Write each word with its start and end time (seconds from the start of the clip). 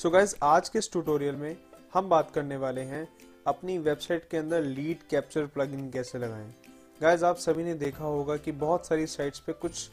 सो 0.00 0.08
so 0.08 0.14
guys 0.14 0.34
आज 0.42 0.68
के 0.68 0.78
इस 0.78 0.90
ट्यूटोरियल 0.92 1.36
में 1.36 1.56
हम 1.94 2.08
बात 2.08 2.30
करने 2.30 2.56
वाले 2.56 2.80
हैं 2.80 3.08
अपनी 3.46 3.76
वेबसाइट 3.78 4.28
के 4.30 4.36
अंदर 4.36 4.62
लीड 4.62 4.98
कैप्चर 5.10 5.46
प्लगइन 5.46 5.90
कैसे 5.90 6.18
लगाएँ। 6.18 6.54
गाइज़ 7.00 7.24
आप 7.24 7.36
सभी 7.36 7.64
ने 7.64 7.74
देखा 7.74 8.04
होगा 8.04 8.36
कि 8.36 8.52
बहुत 8.52 8.86
सारी 8.86 9.06
साइट्स 9.06 9.38
पे 9.38 9.52
कुछ 9.52 9.90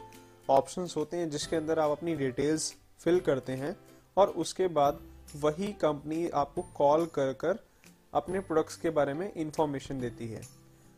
ऑप्शंस 0.49 0.93
होते 0.97 1.17
हैं 1.17 1.29
जिसके 1.29 1.55
अंदर 1.55 1.79
आप 1.79 1.91
अपनी 1.91 2.15
डिटेल्स 2.15 2.73
फिल 2.99 3.19
करते 3.19 3.53
हैं 3.53 3.75
और 4.17 4.27
उसके 4.27 4.67
बाद 4.67 5.01
वही 5.35 5.67
कंपनी 5.73 6.27
आपको 6.29 6.61
कॉल 6.77 7.05
कर 7.05 7.33
कर 7.33 7.59
अपने 8.13 8.39
प्रोडक्ट्स 8.39 8.75
के 8.75 8.89
बारे 8.89 9.13
में 9.13 9.31
इंफॉर्मेशन 9.33 9.99
देती 9.99 10.27
है। 10.27 10.41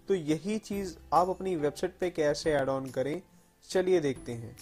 तो 0.08 0.14
यही 0.14 0.58
चीज़ 0.60 0.96
आप 1.14 1.30
अपनी 1.30 1.56
वेबसाइट 1.56 1.98
पे 2.00 2.10
कैसे 2.10 2.52
ऐड 2.52 2.70
ऑन 2.70 2.90
करें, 2.90 3.22
चलिए 3.70 4.00
देखते 4.00 4.32
हैं। 4.32 4.56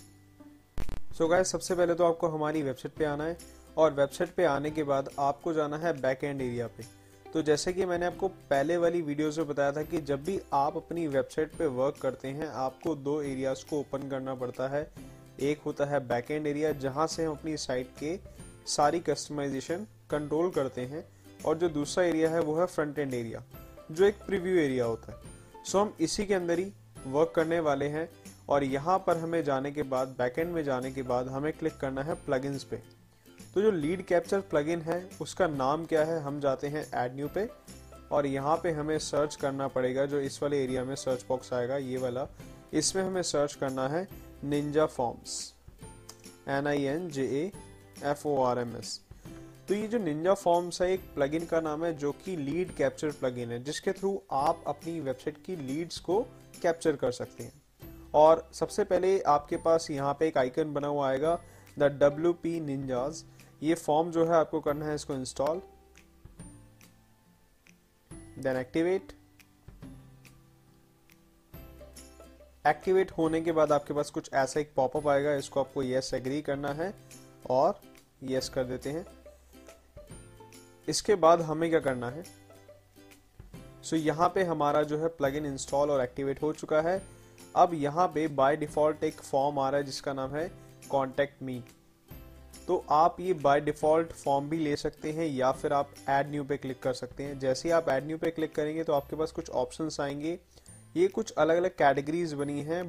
सो 1.18 1.24
so 1.24 1.30
गाइस 1.32 1.48
सबसे 1.48 1.76
पहले 1.76 1.94
तो 1.94 2.06
आपको 2.06 2.28
हमारी 2.28 2.62
वेबसाइट 2.62 2.96
पे 2.96 3.06
आना 3.06 3.24
है। 3.24 3.38
और 3.78 3.94
वेबसाइट 3.94 4.34
पे 4.36 4.46
आने 4.46 4.72
के 4.72 4.84
बाद 4.84 5.10
आपको 5.20 5.54
जाना 5.54 5.78
है 5.78 5.94
बैक 6.02 6.24
एंड 6.24 6.42
एरिया 6.42 6.68
पे। 6.68 6.84
तो 7.26 7.42
जैसे 7.42 7.74
कि 7.74 7.86
मैंने 7.86 8.06
आपको 8.06 8.28
पहले 8.28 8.78
वाली 8.78 9.02
वीडियोस 9.02 9.38
में 9.38 9.48
बताया 9.48 9.72
था 9.72 9.82
कि 9.84 10.02
जब 10.02 10.24
भी 10.24 10.40
आप 10.54 10.78
अपनी 10.78 11.06
वेबसाइट 11.08 11.56
पे 11.56 11.66
वर्क 11.68 11.98
करते 12.02 12.28
हैं, 12.28 12.48
आपको 12.48 12.96
दो 12.96 13.22
एरियाज़ 13.22 13.66
को 13.70 13.80
ओपन 13.80 14.10
करना 14.10 14.36
पड़ता 14.36 14.68
है। 14.68 14.90
एक 15.42 15.62
होता 15.66 15.86
है 15.86 16.00
बैक 16.08 16.32
एंड 16.32 16.48
एरिया 16.48 16.72
जहाँ 16.78 17.08
से 17.08 17.26
हम 17.26 17.32
अपनी 17.32 17.58
साइट 17.58 17.90
के 18.00 18.18
सारी 18.68 19.00
कस्टमाइजेशन 19.00 19.86
कंट्रोल 20.10 20.50
करते 20.52 20.82
हैं, 20.82 21.06
और 21.46 21.58
जो 21.58 21.70
दूसरा 21.70 22.04
एरिया 22.04 22.30
है 22.30 22.40
वो 22.42 22.56
है 22.56 22.66
फ्रंट 22.66 23.00
एंड 23.00 23.14
एरिया 23.14 23.44
जो 23.92 24.06
एक 24.06 24.16
प्रीव्यू 24.26 24.58
एरिया 24.58 24.86
होता 24.86 25.12
है। 25.12 25.64
सो 25.66 25.80
हम 25.80 25.94
इसी 26.00 26.26
के 26.26 26.34
अंदर 26.34 26.60
ही 26.60 26.72
वर्क 27.08 27.32
करने 27.36 27.60
वाले 27.60 27.88
हैं, 27.88 28.10
और 28.50 28.64
यहाँ 28.64 28.98
पर 29.08 29.18
हमें 29.18 29.44
जाने 29.44 29.72
के 29.72 29.84
बाद 29.86 30.16
बैकएंड 30.18 30.52
में 30.52 30.64
जाने 30.64 30.92
के 30.92 31.02
बाद 31.04 31.28
हमें 31.28 31.52
क्लिक 31.54 31.78
करना 31.78 32.04
है 32.04 32.14
प्लगइन्स 32.16 32.64
पे। 32.64 32.82
तो 33.58 33.62
जो 33.62 33.70
लीड 33.72 34.02
कैप्चर 34.06 34.40
प्लगइन 34.40 34.82
है, 34.82 34.98
उसका 35.22 35.46
नाम 35.48 35.86
क्या 35.86 36.04
है, 36.06 36.20
हम 36.22 36.40
जाते 36.40 36.68
हैं 36.68 36.84
एड 36.96 37.16
न्यू 37.16 37.28
पे, 37.28 37.48
और 38.12 38.26
यहाँ 38.26 38.56
पे 38.64 38.72
हमें 38.72 38.98
सर्च 39.00 39.36
करना 39.36 39.68
पड़ेगा, 39.68 40.06
जो 40.06 40.20
इस 40.20 40.42
वाले 40.44 40.62
एरिया 40.64 40.84
में 40.84 40.94
सर्च 40.96 41.24
बॉक्स 41.30 41.54
आएगा, 41.54 41.78
ये 41.78 41.98
वाला। 41.98 42.28
इसमें 42.74 43.02
हमें 43.04 43.22
सर्च 43.22 43.54
करना 43.54 43.88
है 43.88 44.08
ninja 44.44 44.86
forms 44.86 45.54
N 46.48 46.68
I 46.68 46.84
N 46.84 47.10
J 47.10 47.24
A 47.24 47.52
F 48.04 48.28
O 48.28 48.36
R 48.44 48.60
M 48.60 48.76
S 48.78 49.00
तो 49.68 49.76
ये 49.76 49.88
जो 49.88 50.00
निंजा 50.00 50.34
फॉर्म्स 50.34 50.82
है, 50.82 50.92
एक 50.94 51.14
प्लगइन 51.16 51.46
का 51.46 51.62
नाम 51.62 51.86
है, 51.86 51.94
जो 51.94 52.12
कि 52.26 52.36
लीड 52.36 52.76
कैप्चर 52.76 53.12
प्लगइन 53.12 53.52
है, 53.52 53.64
जिसके 53.64 53.92
थ्रू 53.92 54.22
आप 54.32 54.64
अपनी 54.68 55.00
वेबसाइट 55.00 55.38
की 55.46 55.56
लीड्स 55.56 55.98
को 56.00 56.20
कैप्चर 56.62 56.96
कर 56.96 57.12
सकते 57.14 57.44
हैं। 57.44 57.62
और 58.16 58.50
सबसे 58.54 58.84
पहले 58.84 59.20
आपके 59.30 59.58
पास 59.58 59.90
यहाँ 59.92 60.14
पे 60.14 60.28
एक 60.28 60.38
आइकन 60.38 60.74
बना 60.74 60.88
हुआ 60.88 61.10
आएगा 61.10 61.40
द 61.80 61.84
डब्ल्यू 62.04 62.34
पी 62.34 62.60
निंजाज 62.60 63.24
ये 63.64 63.76
फॉर्म 63.76 64.12
जो 64.12 64.26
है 64.26 64.34
आपको 64.34 64.60
करना 64.60 64.86
है 64.86 64.96
इसको 64.96 65.14
इंस्टॉल 65.14 65.62
देन 68.40 68.58
एक्टिवेट 68.58 69.14
एक्टिवेट 72.68 73.12
होने 73.12 73.42
के 73.42 73.52
बाद 73.52 73.72
आपके 73.72 73.94
पास 73.94 74.10
कुछ 74.10 74.30
ऐसा 74.34 74.60
एक 74.60 74.74
पॉपअप 74.76 75.08
आएगा 75.08 75.34
इसको 75.34 75.60
आपको 75.60 75.84
यस 75.84 76.14
एग्री 76.14 76.42
करना 76.42 76.74
है 76.74 76.94
और 77.50 77.82
यस 78.24 78.50
कर 78.50 78.64
देते 78.64 78.90
हैं। 78.90 79.06
इसके 80.88 81.16
बाद 81.16 81.42
हमें 81.42 81.70
क्या 81.70 81.80
करना 81.80 82.10
है? 82.10 82.24
सो 83.84 83.96
so, 83.98 84.04
यहाँ 84.04 84.30
पे 84.30 84.44
हमारा 84.44 84.84
जो 84.84 84.98
है 84.98 85.08
प्लगइन 85.08 85.46
इंस्टॉल 85.46 85.92
और 85.92 86.02
एक्टिवेट 86.02 86.42
हो 86.42 86.54
चुका 86.54 86.82
है। 86.82 87.02
अब 87.56 87.74
यहाँ 87.74 88.08
पे 88.08 88.28
बाय 88.28 88.58
डिफ़ॉल्ट 88.58 89.04
एक 89.04 89.22
फॉर्म 89.22 89.60
आ 89.60 89.70
रहा 89.70 89.80
है 89.80 89.86
जिसका 89.86 90.14
नाम 90.14 90.36
है 90.36 90.52
कॉन्टेक्ट 90.90 91.44
मी 91.44 91.64
तो 92.68 92.84
आप 92.92 93.20
ये 93.20 93.34
बाय 93.34 93.60
डिफ़ॉल्ट 93.62 94.12
फॉर्म 94.14 94.50
भी 94.50 94.58
ले 94.58 94.76
सकते 94.76 95.12
हैं 95.12 95.26
या 95.28 95.52
फिर 95.52 95.74
आप 95.74 95.94
ऐड 96.10 96.30
न्यू 96.32 96.44
पे 96.44 96.58
क्लिक 96.58 96.82
कर 96.84 96.94
सकते 96.94 97.24
हैं। 97.24 97.38
जैसे 97.40 97.68
ही 97.68 97.74
आप 97.74 97.90
ऐड 97.90 98.06
न्यू 98.08 98.18
पे 98.18 98.32
क्लिक 98.32 98.56
करेंगे 98.56 98.84
तो 98.84 98.94
आपके 98.94 99.16
पास 99.16 99.32
कुछ 99.32 99.50
ऑप्शंस 99.52 100.00
आएँगे। 100.02 100.38
ये 100.98 101.08
कुछ 101.08 101.32
अलग 101.34 101.58
अलग 101.58 101.76
कैटेगरीज 101.78 102.34
बनी 102.34 102.62
हैं 102.62 102.84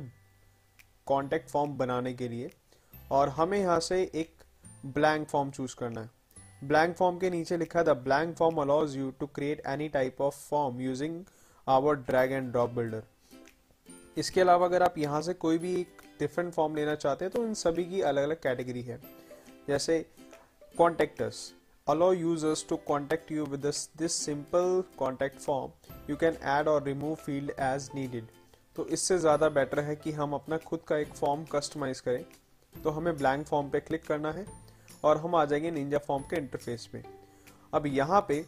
कॉन्टेक्ट 1.06 1.50
फॉर्म 1.50 1.76
बनाने 1.78 2.12
के 2.14 2.28
लिए 2.28 2.50
और 3.10 3.28
हमें 3.28 3.58
यहाँ 3.58 3.78
से 3.80 4.00
एक 4.14 4.44
ब्लैंक 4.86 5.26
फॉर्म 5.28 5.50
चूज़ 5.50 5.76
करना 5.76 6.00
है। 6.00 6.10
ब्लैंक 6.64 6.96
फॉर्म 6.96 7.18
के 7.18 7.30
नीचे 7.30 7.56
लिखा 7.56 7.82
the 7.82 7.96
blank 8.04 8.34
form 8.36 8.56
allows 8.56 8.96
you 8.96 9.10
to 9.10 9.26
create 9.26 9.62
any 9.66 9.88
type 9.88 10.20
of 10.20 10.34
form 10.40 10.80
using 10.80 11.22
our 11.66 11.94
drag 12.00 12.32
and 12.32 12.50
drop 12.50 12.70
builder 12.70 13.02
इसके 14.16 14.40
अलावा 14.40 14.66
अगर 14.66 14.82
आप 14.82 14.98
यहाँ 14.98 15.22
से 15.22 15.34
कोई 15.36 15.58
भी 15.58 15.74
एक 15.80 16.02
डिफरेंट 16.20 16.52
फॉर्म 16.52 16.76
लेना 16.76 16.94
चाहते 16.96 17.24
हैं 17.24 17.32
तो 17.32 17.44
इन 17.44 17.54
सभी 17.54 17.84
की 17.84 18.00
अलग 18.02 18.22
अलग 18.22 18.42
कैटेगरी 18.42 18.82
है। 18.82 19.00
जैसे 19.68 20.04
contactors 20.78 21.52
allow 21.86 22.08
to 22.70 22.76
contact 22.86 23.30
you 23.30 23.44
with 23.44 23.62
this, 23.62 23.78
this 23.96 24.14
simple 24.14 24.84
contact 24.98 25.40
form. 25.40 25.70
You 26.06 26.16
can 26.16 26.36
add 26.44 26.68
or 26.68 26.80
remove 26.80 27.18
field 27.18 27.52
as 27.58 27.86
needed. 27.94 28.24
तो 28.76 28.86
इससे 28.86 29.18
ज़्यादा 29.18 29.48
बेटर 29.48 29.80
है 29.80 29.94
कि 29.96 30.12
हम 30.12 30.32
अपना 30.32 30.56
खुद 30.58 30.80
का 30.88 30.96
एक 30.96 31.14
फॉर्म 31.14 31.44
कस्टमाइज 31.52 32.00
करें। 32.00 32.24
तो 32.74 32.90
हमें 32.90 33.16
ब्लैंक 33.16 33.46
फॉर्म 33.46 33.70
पे 33.70 33.80
क्लिक 33.80 34.06
करना 34.06 34.32
है 34.32 34.46
और 35.04 35.18
हम 35.18 35.34
आ 35.34 35.44
जाएँगे 35.44 35.70
निंजा 35.70 35.98
फॉर्म 35.98 36.22
के 36.30 36.36
इंटरफेस 36.36 36.88
में। 36.94 37.02
अब 37.74 37.86
यहाँ 37.86 38.24
पे 38.28 38.44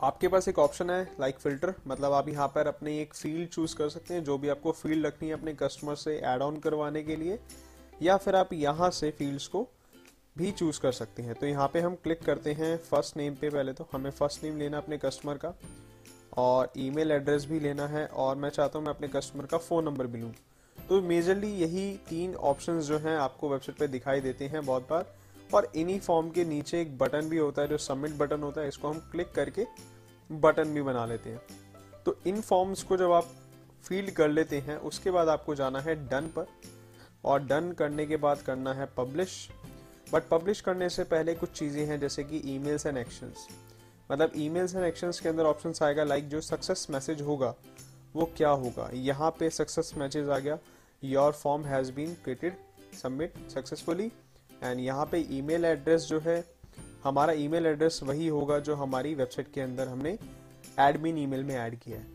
आपके 0.00 0.28
पास 0.28 0.48
एक 0.48 0.58
ऑप्शन 0.58 0.90
है 0.90 1.02
लाइक 1.20 1.34
like 1.34 1.44
फ़िल्टर 1.44 1.74
मतलब 1.88 2.12
आप 2.12 2.28
यहाँ 2.28 2.48
पर 2.54 2.66
अपने 2.66 3.00
एक 3.00 3.14
फ़ील्ड 3.14 3.48
चूज़ 3.48 3.76
कर 3.76 3.88
सकते 3.88 4.14
हैं 4.14 4.24
जो 4.24 4.38
भी 4.38 4.48
आपको 4.48 4.72
फ़ील्ड 4.72 5.06
रखनी 5.06 5.28
है 5.28 5.34
अपने 5.34 5.54
कस्टमर 5.62 5.94
से 5.96 6.20
एड 6.24 6.42
ऑन 6.42 6.60
करवाने 6.60 7.02
के 7.02 7.16
लिए। 7.16 7.38
या 8.02 8.16
फिर 8.16 8.36
आप 8.36 8.52
यहाँ 8.52 8.90
से 8.90 9.10
फील्ड्स 9.10 9.46
को 9.46 9.68
भी 10.38 10.50
चूज़ 10.52 10.80
कर 10.80 10.92
सकते 10.92 11.22
हैं। 11.22 11.34
तो 11.34 11.46
यहाँ 11.46 11.68
पे 11.68 11.80
हम 11.80 11.94
क्लिक 11.94 12.22
करते 12.24 12.52
हैं 12.52 12.76
फ़र्स्ट 12.80 13.16
नेम 13.16 13.34
पे 13.34 13.50
पहले 13.50 13.72
तो। 13.72 13.88
हमें 13.92 14.10
फ़र्स्ट 14.10 14.44
नेम 14.44 14.58
लेना 14.58 14.78
अपने 14.78 14.98
कस्टमर 14.98 15.36
का 15.36 15.54
और 16.38 16.72
ईमेल 16.78 17.12
एड्रेस 17.12 17.44
भी 17.44 17.60
लेना 17.60 17.86
है 17.86 18.06
और 18.06 18.36
मैं 18.36 18.50
चाहता 18.50 18.78
हूँ 18.78 18.86
मैं 18.86 18.94
अपने 18.94 19.08
कस्टमर 19.08 19.46
का 19.46 19.58
फ़ोन 19.58 19.84
नंबर 19.84 20.06
भी 20.06 20.20
लूँ। 20.20 20.32
तो 20.78 21.00
मेजरली 21.02 21.52
यही 21.54 21.90
तीन 22.08 22.34
ऑप्शंस 22.34 22.84
जो 22.84 22.98
हैं 22.98 23.16
आपको 23.18 23.48
वेबसाइट 23.48 23.78
पे 23.78 23.86
दिखाई 23.88 24.20
देते 24.20 24.46
हैं 24.46 24.64
बहुत 24.66 24.86
बार। 24.90 25.14
और 25.54 25.70
इन्हीं 25.76 25.98
फॉर्म 26.00 26.28
के 26.30 26.44
नीचे 26.44 26.80
एक 26.80 26.96
बटन 26.98 27.28
भी 27.28 27.38
होता 27.38 27.62
है 27.62 27.68
जो 27.68 27.78
सबमिट 27.78 28.12
बटन 28.12 28.42
होता 28.42 28.60
है, 28.60 28.68
इसको 28.68 28.88
हम 28.88 28.98
क्लिक 29.12 29.32
करके 29.32 29.66
बटन 30.30 30.74
भी 30.74 30.82
बना 30.82 31.04
लेते 31.06 31.30
हैं। 31.30 31.40
तो 32.04 32.16
इन 32.26 32.40
फॉर्म्स 32.40 32.82
को 32.82 32.96
जब 32.96 33.12
आप 33.12 33.30
फ़ील्ड 33.84 34.10
कर 34.10 34.28
लेते 34.28 34.58
हैं, 34.58 34.76
उसके 34.76 35.10
बाद 35.10 35.28
आपको 35.28 35.54
जाना 35.54 35.80
है 35.80 35.94
डन 36.08 36.26
पर 36.36 36.46
और 37.24 37.42
डन 37.42 37.72
करने 37.72 38.06
के 38.06 38.16
बाद 38.16 38.40
करना 38.40 38.72
है 38.74 38.86
पब्लिश 38.96 39.48
बट 40.12 40.28
पब्लिश 40.30 40.60
करने 40.60 40.88
से 40.88 41.04
पहले 41.04 41.34
कुछ 41.34 41.50
चीज़ें 41.50 41.84
हैं, 41.86 41.98
जैसे 42.00 42.24
कि 42.24 42.42
ई 42.46 42.58
मेल्स 42.58 42.86
एंड 42.86 42.96
एक्शंस 42.98 43.46
मतलब 44.10 44.32
ई 44.36 44.48
मेल्स 44.48 44.74
एंड 44.74 44.84
एक्शंस 44.84 45.20
के 45.20 45.28
अंदर 45.28 45.44
ऑप्शन 45.44 45.72
आएगा 45.84 46.04
लाइक 46.04 46.28
जो 46.28 46.40
सक्सेस 46.40 46.86
मैसेज 46.90 47.20
होगा, 47.22 47.54
वो 48.14 48.30
क्या 48.36 48.50
होगा? 48.50 48.88
यहाँ 48.94 49.30
पे 49.30 49.50
सक्सेस 49.50 49.92
मैसेज 49.96 50.28
आ 50.28 50.38
गया. 50.38 50.58
Your 51.02 51.32
form 51.32 51.64
has 51.64 51.92
been 51.92 52.14
created 52.24 52.56
submit 53.02 53.34
successfully 53.50 54.10
and 54.62 54.80
यहाँ 54.80 55.04
पे 55.06 55.18
ईमेल 55.30 55.64
एड्रेस 55.64 56.02
जो 56.02 56.20
है, 56.20 56.44
हमारा 57.04 57.32
ईमेल 57.34 57.66
एड्रेस 57.66 58.00
वही 58.02 58.28
होगा 58.28 58.58
जो 58.58 58.74
हमारी 58.74 59.14
वेबसाइट 59.14 59.52
के 59.54 59.60
अंदर 59.60 59.88
हमने 59.88 60.18
एडमिन 60.80 61.18
ईमेल 61.18 61.44
में 61.44 61.54
ऐड 61.56 61.78
किया 61.80 61.98
है. 61.98 62.06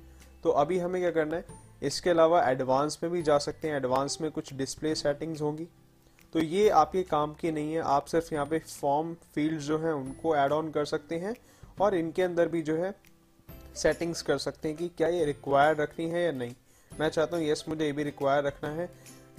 तो 0.43 0.49
अभी 0.51 0.79
हमें 0.79 1.01
क्या 1.01 1.11
करना 1.11 1.35
है? 1.35 1.45
इसके 1.83 2.09
अलावा 2.09 2.43
एडवांस 2.49 2.99
में 3.03 3.11
भी 3.11 3.21
जा 3.23 3.37
सकते 3.37 3.67
हैं. 3.67 3.75
एडवांस 3.75 4.17
में 4.21 4.29
कुछ 4.31 4.53
डिस्प्ले 4.53 4.95
सेटिंग्स 4.95 5.41
होंगी. 5.41 5.67
तो 6.33 6.39
ये 6.39 6.69
आपके 6.71 7.01
काम 7.03 7.33
की 7.33 7.51
नहीं 7.51 7.73
है, 7.73 7.79
आप 7.79 8.05
सिर्फ़ 8.05 8.33
यहाँ 8.33 8.45
पे 8.45 8.59
फॉर्म 8.59 9.13
फ़ील्ड 9.35 9.59
जो 9.61 9.77
है 9.79 9.93
उनको 9.93 10.35
ऐड 10.35 10.51
ऑन 10.51 10.69
कर 10.71 10.85
सकते 10.85 11.15
हैं 11.15 11.35
और 11.81 11.95
इनके 11.95 12.21
अंदर 12.21 12.47
भी 12.47 12.61
जो 12.61 12.75
है 12.75 12.93
सेटिंग्स 13.75 14.21
कर 14.21 14.37
सकते 14.37 14.67
हैं 14.67 14.77
कि 14.77 14.87
क्या 14.87 15.07
ये 15.07 15.25
रिक्वायर्ड 15.25 15.81
रखनी 15.81 16.09
है 16.09 16.23
या 16.23 16.31
नहीं। 16.31 16.53
मैं 16.91 17.09
चाहता 17.09 17.37
हूँ 17.37 17.45
यस 17.45 17.63
मुझे 17.69 17.85
ये 17.85 17.91
भी 17.91 18.03
रिक्वायर 18.03 18.43
रखना 18.43 18.69
है। 18.69 18.89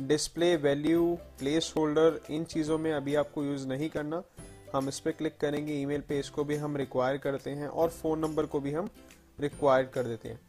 डिस्प्ले 0.01 0.55
वैल्यू 0.57 1.15
प्लेस 1.39 1.73
होल्डर 1.77 2.21
इन 2.31 2.45
चीज़ों 2.45 2.79
में 2.79 2.93
अभी 2.93 3.15
आपको 3.15 3.45
यूज़ 3.45 3.67
नहीं 3.69 3.89
करना। 3.89 4.23
हम 4.75 4.89
इस 4.89 4.99
पर 5.01 5.11
क्लिक 5.13 5.37
करेंगे 5.41 5.73
ईमेल 5.73 6.01
पे 6.01 6.19
इसको 6.19 6.45
भी 6.45 6.57
हम 6.57 6.77
रिक्वायर 6.77 7.17
करते 7.19 7.51
हैं 7.53 7.69
और 7.69 7.89
फ़ोन 7.93 8.19
नंबर 8.19 8.47
को 8.47 8.61
भी 8.61 8.73
हम 8.73 8.89
रिक्वायर 9.41 9.85
कर 9.95 10.05
देते 10.05 10.29
हैं। 10.29 10.41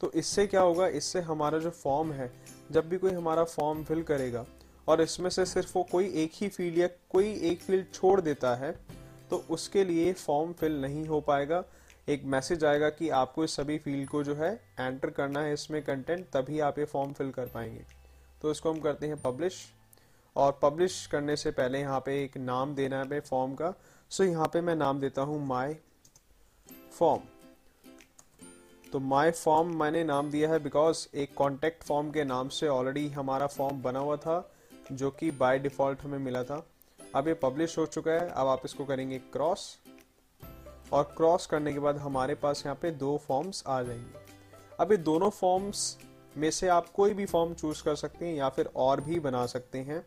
तो 0.00 0.10
इससे 0.12 0.46
क्या 0.46 0.60
होगा, 0.60 0.86
इससे 0.88 1.20
हमारा 1.20 1.58
जो 1.58 1.70
फॉर्म 1.72 2.12
है, 2.12 2.30
जब 2.70 2.88
भी 2.88 2.98
कोई 2.98 3.12
हमारा 3.12 3.44
फॉर्म 3.46 3.82
फिल 3.84 4.02
करेगा 4.02 4.44
और 4.88 5.00
इसमें 5.00 5.28
से 5.30 5.44
सिर्फ़ 5.46 5.72
वो 5.74 5.82
कोई 5.90 6.12
एक 6.22 6.32
ही 6.34 6.48
फ़ील्ड 6.48 6.78
या 6.78 6.88
कोई 7.10 7.32
एक 7.50 7.60
फ़ील्ड 7.62 7.92
छोड़ 7.94 8.20
देता 8.20 8.54
है 8.56 8.72
तो 9.30 9.44
उसके 9.50 9.84
लिए 9.84 10.12
फॉर्म 10.14 10.52
फिल 10.52 10.80
नहीं 10.80 11.06
हो 11.06 11.20
पाएगा। 11.22 11.62
एक 12.08 12.24
मैसेज 12.26 12.64
आएगा 12.64 12.88
कि 12.90 13.08
आपको 13.10 13.44
इस 13.44 13.54
सभी 13.56 13.78
फ़ील्ड 13.78 14.08
को 14.08 14.22
जो 14.24 14.34
है 14.34 14.52
एंटर 14.80 15.10
करना 15.10 15.40
है, 15.40 15.52
इसमें 15.54 15.82
कंटेंट 15.82 16.26
तभी 16.32 16.58
आप 16.60 16.78
ये 16.78 16.84
फॉर्म 16.86 17.12
फिल 17.12 17.30
कर 17.30 17.46
पाएँगे। 17.46 17.84
तो 18.42 18.50
इसको 18.50 18.72
हम 18.72 18.80
करते 18.80 19.06
हैं 19.06 19.20
पब्लिश 19.22 19.62
और 20.36 20.58
पब्लिश 20.62 21.06
करने 21.06 21.36
से 21.36 21.50
पहले 21.52 21.80
यहाँ 21.80 22.00
पे 22.00 22.22
एक 22.24 22.36
नाम 22.38 22.74
देना 22.74 23.02
है 23.04 23.20
फॉर्म 23.20 23.54
का। 23.54 23.72
सो 24.10 24.24
यहाँ 24.24 24.46
पे 24.52 24.60
मैं 24.60 24.74
नाम 24.76 25.00
देता 25.00 25.22
हूँ 25.22 25.46
माई 25.46 25.76
फॉर्म 26.92 27.20
तो 28.86 28.98
माई 29.00 29.30
फॉर्म 29.30 29.74
मैंने 29.76 30.02
नाम 30.04 30.30
दिया 30.30 30.48
है 30.50 30.58
बिकॉज़ 30.58 31.06
एक 31.16 31.34
कॉन्टेक्ट 31.34 31.82
फॉर्म 31.82 32.10
के 32.10 32.24
नाम 32.24 32.48
से 32.50 32.68
ऑलरेडी 32.68 33.08
हमारा 33.10 33.46
फॉर्म 33.48 33.80
बना 33.82 33.98
हुआ 33.98 34.16
था। 34.16 34.38
जो 34.92 35.10
कि 35.10 35.30
बाय 35.30 35.58
डिफ़ॉल्ट 35.58 36.00
हमें 36.00 36.18
मिला 36.18 36.44
था। 36.44 36.66
अब 37.14 37.28
ये 37.28 37.34
पब्लिश 37.34 37.78
हो 37.78 37.86
चुका 37.86 38.10
है। 38.10 38.28
अब 38.28 38.46
आप 38.46 38.62
इसको 38.64 38.84
करेंगे 38.84 39.18
क्रॉस 39.18 39.78
और 40.92 41.14
क्रॉस 41.16 41.46
करने 41.46 41.72
के 41.72 41.78
बाद 41.78 41.96
हमारे 41.96 42.34
पास 42.34 42.62
यहाँ 42.66 42.78
पे 42.82 42.90
दो 42.90 43.18
फॉर्म्स 43.18 43.64
आ 43.66 43.82
जाएँगे। 43.82 44.20
अब 44.80 44.92
ये 44.92 44.98
दोनों 44.98 45.30
फॉर्म्स 45.30 45.98
में 46.36 46.50
से 46.50 46.68
आप 46.68 46.88
कोई 46.88 47.14
भी 47.14 47.26
फॉर्म 47.26 47.54
चूज़ 47.54 47.84
कर 47.84 47.94
सकते 47.94 48.26
हैं 48.26 48.34
या 48.34 48.48
फिर 48.48 48.70
और 48.76 49.00
भी 49.00 49.20
बना 49.20 49.46
सकते 49.46 49.78
हैं। 49.78 50.06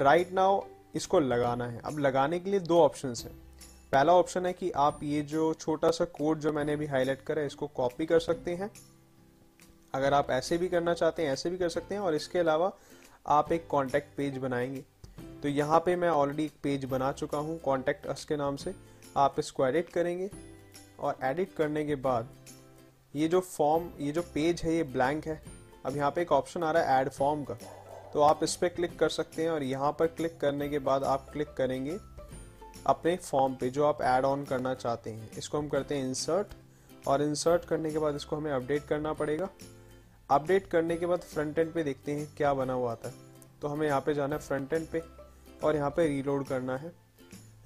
राइट 0.00 0.22
right 0.22 0.36
नाउ 0.36 0.60
इसको 0.94 1.20
लगाना 1.20 1.66
है। 1.66 1.80
अब 1.84 1.98
लगाने 1.98 2.40
के 2.40 2.50
लिए 2.50 2.60
दो 2.60 2.80
ऑप्शन 2.80 3.08
है। 3.08 3.46
पहला 3.92 4.12
ऑप्शन 4.12 4.46
है 4.46 4.52
कि 4.52 4.70
आप 4.70 5.02
ये 5.02 5.22
जो 5.22 5.54
छोटा 5.54 5.90
सा 5.90 6.04
कोड 6.04 6.38
जो 6.38 6.52
मैंने 6.52 6.72
अभी 6.72 6.86
हाईलाइट 6.86 7.22
करा 7.22 7.40
है, 7.40 7.46
इसको 7.46 7.66
कॉपी 7.66 8.06
कर 8.06 8.20
सकते 8.20 8.54
हैं। 8.54 8.70
अगर 9.94 10.14
आप 10.14 10.30
ऐसे 10.30 10.58
भी 10.58 10.68
करना 10.68 10.94
चाहते 10.94 11.22
हैं, 11.22 11.32
ऐसे 11.32 11.50
भी 11.50 11.58
कर 11.58 11.68
सकते 11.68 11.94
हैं। 11.94 12.02
और 12.02 12.14
इसके 12.14 12.38
अलावा 12.38 12.72
आप 13.26 13.52
एक 13.52 13.66
कॉन्टेक्ट 13.66 14.16
पेज 14.16 14.36
बनाएँगे। 14.38 14.84
तो 15.42 15.48
यहाँ 15.48 15.78
पे 15.80 15.94
मैं 15.96 16.08
ऑलरेडी 16.08 16.44
एक 16.44 16.52
पेज 16.62 16.84
बना 16.84 17.10
चुका 17.12 17.38
हूँ 17.38 17.58
कॉन्टेक्ट 17.60 18.06
अस 18.06 18.24
के 18.24 18.36
नाम 18.36 18.56
से। 18.56 18.74
आप 19.16 19.38
इसको 19.38 19.66
एडिट 19.66 19.88
करेंगे 19.88 20.30
और 21.00 21.18
एडिट 21.24 21.54
करने 21.54 21.84
के 21.84 21.94
बाद 21.96 22.28
ये 23.14 23.28
जो 23.28 23.40
फॉर्म 23.40 23.88
ये 24.00 24.12
जो 24.12 24.22
पेज 24.24 24.62
है, 24.62 24.74
ये 24.74 24.82
ब्लैंक 24.82 25.26
है। 25.26 25.42
अब 25.86 25.96
यहाँ 25.96 26.10
पे 26.10 26.22
एक 26.22 26.32
ऑप्शन 26.32 26.62
आ 26.62 26.70
रहा 26.70 26.82
है 26.82 27.00
ऐड 27.00 27.08
फॉर्म 27.08 27.44
का। 27.44 27.54
तो 28.12 28.20
आप 28.20 28.44
इस 28.44 28.56
पर 28.56 28.68
क्लिक 28.68 28.98
कर 28.98 29.08
सकते 29.08 29.42
हैं 29.42 29.50
और 29.50 29.62
यहाँ 29.62 29.92
पर 29.92 30.06
क्लिक 30.08 30.38
करने 30.40 30.68
के 30.68 30.78
बाद 30.80 31.04
आप 31.04 31.28
क्लिक 31.32 31.54
करेंगे 31.54 31.98
अपने 32.86 33.16
फॉर्म 33.16 33.54
पे, 33.54 33.70
जो 33.70 33.84
आप 33.84 34.02
ऐड 34.02 34.24
ऑन 34.24 34.44
करना 34.44 34.74
चाहते 34.74 35.10
हैं। 35.10 35.30
इसको 35.38 35.58
हम 35.58 35.68
करते 35.68 35.94
हैं 35.94 36.08
इंसर्ट 36.08 36.54
और 37.08 37.22
इंसर्ट 37.22 37.64
करने 37.64 37.90
के 37.90 37.98
बाद 37.98 38.16
इसको 38.16 38.36
हमें 38.36 38.52
अपडेट 38.52 38.86
करना 38.86 39.12
पड़ेगा। 39.12 39.48
अपडेट 40.30 40.66
करने 40.66 40.96
के 40.96 41.06
बाद 41.06 41.20
फ्रंट 41.22 41.58
एंड 41.58 41.72
पे 41.72 41.82
देखते 41.84 42.12
हैं 42.12 42.26
क्या 42.36 42.52
बना 42.54 42.72
हुआ 42.72 42.92
आता 42.92 43.08
है। 43.08 43.14
तो 43.62 43.68
हमें 43.68 43.86
यहाँ 43.86 44.00
पे 44.00 44.14
जाना 44.14 44.36
है 44.36 44.42
फ्रंट 44.42 44.72
एंड 44.72 44.86
पे 44.86 45.02
और 45.64 45.76
यहाँ 45.76 45.90
पे 45.90 46.06
रीलोड 46.06 46.46
करना 46.46 46.76
है। 46.76 46.92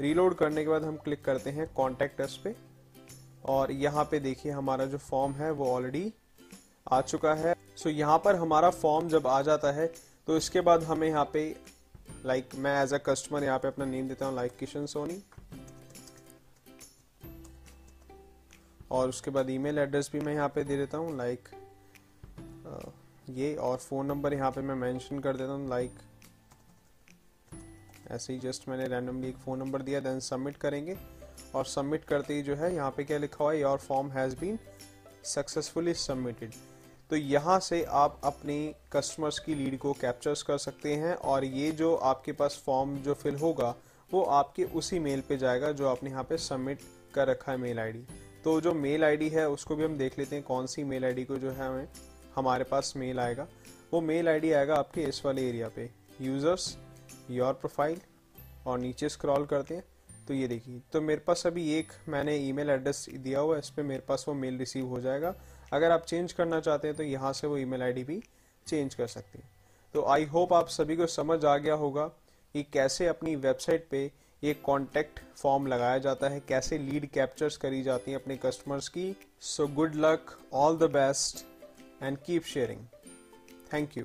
रीलोड 0.00 0.34
करने 0.34 0.64
के 0.64 0.70
बाद 0.70 0.84
हम 0.84 0.96
क्लिक 0.96 1.24
करते 1.24 1.50
हैं 1.50 1.66
कॉन्टेक्ट 1.74 2.20
अस 2.20 2.38
पे 2.44 2.54
और 3.48 3.72
यहाँ 3.72 4.04
पे 4.04 4.20
देखिए 4.20 4.52
हमारा 4.52 4.86
जो 4.86 4.98
फॉर्म 4.98 5.32
है 5.34 5.50
वो 5.50 5.66
ऑलरेडी 5.66 6.12
आ 6.86 7.00
चुका 7.00 7.34
है। 7.34 7.54
सो 7.54 7.88
so, 7.88 7.96
यहाँ 7.96 8.18
पर 8.18 8.36
हमारा 8.36 8.70
फॉर्म 8.70 9.08
जब 9.08 9.26
आ 9.26 9.40
जाता 9.42 9.72
है 9.72 9.86
तो 10.28 10.36
इसके 10.36 10.60
बाद 10.60 10.82
हमें 10.82 11.06
यहाँ 11.08 11.24
पे 11.32 11.44
लाइक 12.26 12.44
like, 12.44 12.58
मैं 12.58 12.82
एज 12.82 12.92
अ 12.94 12.98
कस्टमर 12.98 13.44
यहाँ 13.44 13.58
पे 13.58 13.68
अपना 13.68 13.84
नेम 13.84 14.08
देता 14.08 14.26
हूँ 14.26 14.34
लाइक 14.36 14.56
किशन 14.58 14.86
सोनी 14.86 15.22
और 18.90 19.08
उसके 19.08 19.30
बाद 19.30 19.50
ईमेल 19.50 19.78
एड्रेस 19.78 20.10
भी 20.12 20.20
मैं 20.20 20.34
यहाँ 20.34 20.48
पे 20.48 20.64
दे 20.64 20.76
देता 20.76 20.98
हूँ 20.98 21.16
लाइक 21.16 21.48
ये 23.30 23.54
और 23.56 23.76
फ़ोन 23.78 24.06
नंबर 24.06 24.34
यहाँ 24.34 24.50
पे 24.50 24.60
मैं 24.60 24.74
मेंशन 24.74 25.18
कर 25.18 25.36
देता 25.36 25.52
हूँ 25.52 25.68
लाइक 25.68 25.98
ऐसे 28.10 28.32
ही 28.32 28.38
जस्ट 28.38 28.68
मैंने 28.68 28.86
रैंडमली 28.88 29.28
एक 29.28 29.36
फ़ोन 29.36 29.58
नंबर 29.58 29.82
दिया 29.82 30.00
देन 30.00 30.20
सबमिट 30.20 30.56
करेंगे। 30.56 30.96
और 31.54 31.64
सबमिट 31.64 32.04
करते 32.04 32.34
ही 32.34 32.42
जो 32.42 32.54
है, 32.54 32.74
यहाँ 32.74 32.90
पे 32.90 33.04
क्या 33.04 33.18
लिखा 33.18 33.44
हुआ 33.44 33.52
है 33.52 33.60
your 33.60 33.78
form 33.78 34.10
has 34.10 34.36
been 34.40 34.58
successfully 35.24 35.94
submitted 35.94 36.52
तो 37.10 37.16
यहाँ 37.16 37.58
से 37.60 37.82
आप 37.84 38.20
अपनी 38.24 38.74
कस्टमर्स 38.92 39.38
की 39.38 39.54
लीड 39.54 39.78
को 39.78 39.92
कैप्चर्स 39.92 40.42
कर 40.42 40.58
सकते 40.58 40.94
हैं 40.94 41.14
और 41.14 41.44
ये 41.44 41.70
जो 41.72 41.94
आपके 41.94 42.32
पास 42.32 42.62
फॉर्म 42.66 42.96
जो 42.98 43.14
फिल 43.14 43.36
होगा, 43.36 43.74
वो 44.10 44.22
आपके 44.22 44.64
उसी 44.64 44.98
मेल 44.98 45.20
पे 45.20 45.36
जाएगा 45.36 45.72
जो 45.72 45.88
आपने 45.88 46.10
यहाँ 46.10 46.24
पे 46.24 46.36
सबमिट 46.38 46.80
कर 47.14 47.28
रखा 47.28 47.52
है 47.52 47.58
मेल 47.58 47.80
आईडी 47.80 48.06
तो 48.44 48.60
जो 48.60 48.74
मेल 48.74 49.04
आईडी 49.04 49.28
है, 49.28 49.48
उसको 49.48 49.76
भी 49.76 49.84
हम 49.84 49.96
देख 49.98 50.18
लेते 50.18 50.36
हैं, 50.36 50.44
कौन 50.44 50.66
सी 50.66 50.84
मेल 50.84 51.04
आईडी 51.04 51.24
को 51.24 51.36
जो 51.36 51.50
है 51.50 51.66
हमें 51.66 51.88
हमारे 52.36 52.64
पास 52.64 52.92
मेल 52.96 53.20
आएगा। 53.20 53.46
वो 53.92 54.00
मेल 54.00 54.28
आईडी 54.28 54.52
आएगा 54.52 54.74
आपके 54.76 55.02
इस 55.02 55.24
वाले 55.24 55.48
एरिया 55.48 55.68
पे। 55.68 55.88
यूज़र्स 56.20 56.76
योर 57.30 57.52
प्रोफ़ाइल 57.54 58.00
और 58.66 58.78
नीचे 58.78 59.08
स्क्रॉल 59.08 59.46
करते 59.46 59.74
हैं। 59.74 59.84
तो 60.28 60.34
ये 60.34 60.48
देखिए 60.48 60.80
तो 60.92 61.00
मेरे 61.00 61.20
पास 61.20 61.46
अभी 61.46 61.68
एक 61.74 61.92
मैंने 62.08 62.36
ईमेल 62.38 62.70
एड्रेस 62.70 63.06
दिया 63.12 63.40
हुआ 63.40 63.54
है, 63.54 63.60
इस 63.60 63.70
पर 63.70 63.82
मेरे 63.82 64.02
पास 64.08 64.24
वो 64.28 64.34
मेल 64.34 64.58
रिसीव 64.58 64.86
हो 64.86 65.00
जाएगा। 65.00 65.34
अगर 65.72 65.90
आप 65.90 66.04
चेंज 66.04 66.32
करना 66.32 66.60
चाहते 66.60 66.88
हैं 66.88 66.96
तो 66.96 67.02
यहाँ 67.02 67.32
से 67.32 67.46
वो 67.46 67.56
ईमेल 67.58 67.82
आईडी 67.82 68.04
भी 68.04 68.22
चेंज 68.66 68.94
कर 68.94 69.06
सकते 69.08 69.38
हैं। 69.38 69.50
तो 69.94 70.04
आई 70.06 70.24
होप 70.26 70.52
आप 70.52 70.68
सभी 70.68 70.96
को 70.96 71.06
समझ 71.08 71.44
आ 71.44 71.56
गया 71.56 71.74
होगा 71.74 72.06
कि 72.54 72.62
कैसे 72.72 73.06
अपनी 73.06 73.34
वेबसाइट 73.38 73.86
पे 73.90 74.10
ये 74.42 74.54
कॉन्टेक्ट 74.56 75.20
फॉर्म 75.36 75.66
लगाया 75.66 75.98
जाता 75.98 76.28
है, 76.28 76.40
कैसे 76.40 76.78
लीड 76.78 77.08
कैप्चर्स 77.10 77.56
करी 77.56 77.82
जाती 77.82 78.10
हैं 78.10 78.18
अपने 78.18 78.36
कस्टमर्स 78.36 78.88
की। 78.88 79.14
So 79.40 79.66
good 79.68 79.94
luck 79.96 80.36
all 80.52 80.78
the 80.78 80.90
best 80.92 81.44
and 82.02 82.18
keep 82.26 82.44
sharing 82.52 82.84
thank 83.72 83.96
you 83.98 84.04